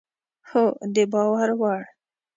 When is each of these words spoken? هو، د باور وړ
هو، 0.49 0.65
د 0.93 0.97
باور 1.13 1.49
وړ 1.59 1.81